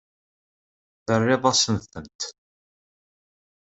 [1.05, 2.21] Terriḍ-asent-tent.